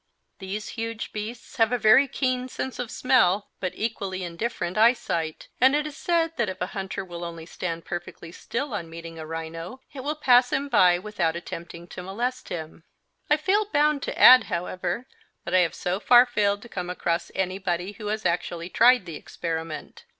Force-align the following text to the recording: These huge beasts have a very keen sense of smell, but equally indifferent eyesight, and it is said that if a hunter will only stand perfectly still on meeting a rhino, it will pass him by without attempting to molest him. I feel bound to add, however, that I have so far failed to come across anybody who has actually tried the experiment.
These 0.39 0.69
huge 0.69 1.13
beasts 1.13 1.57
have 1.57 1.71
a 1.71 1.77
very 1.77 2.07
keen 2.07 2.47
sense 2.47 2.79
of 2.79 2.89
smell, 2.89 3.51
but 3.59 3.73
equally 3.75 4.23
indifferent 4.23 4.75
eyesight, 4.75 5.47
and 5.61 5.75
it 5.75 5.85
is 5.85 5.95
said 5.95 6.35
that 6.37 6.49
if 6.49 6.59
a 6.59 6.65
hunter 6.73 7.05
will 7.05 7.23
only 7.23 7.45
stand 7.45 7.85
perfectly 7.85 8.31
still 8.31 8.73
on 8.73 8.89
meeting 8.89 9.19
a 9.19 9.27
rhino, 9.27 9.79
it 9.93 10.03
will 10.03 10.15
pass 10.15 10.51
him 10.51 10.69
by 10.69 10.97
without 10.97 11.35
attempting 11.35 11.85
to 11.89 12.01
molest 12.01 12.49
him. 12.49 12.83
I 13.29 13.37
feel 13.37 13.65
bound 13.71 14.01
to 14.01 14.19
add, 14.19 14.45
however, 14.45 15.05
that 15.45 15.53
I 15.53 15.59
have 15.59 15.75
so 15.75 15.99
far 15.99 16.25
failed 16.25 16.63
to 16.63 16.67
come 16.69 16.89
across 16.89 17.29
anybody 17.35 17.91
who 17.91 18.07
has 18.07 18.25
actually 18.25 18.69
tried 18.69 19.05
the 19.05 19.17
experiment. 19.17 20.05